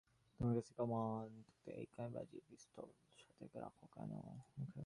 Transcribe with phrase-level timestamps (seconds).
[0.39, 2.89] তোমার কাছে কামান থাকতে এই বাজে পিস্তল
[3.31, 4.11] সাথে রাখো কেন?